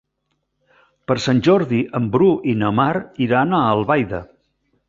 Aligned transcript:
Per 1.11 1.17
Sant 1.25 1.43
Jordi 1.49 1.83
en 2.01 2.09
Bru 2.17 2.31
i 2.55 2.57
na 2.65 2.73
Mar 2.81 2.91
iran 3.27 3.55
a 3.59 3.65
Albaida. 3.77 4.27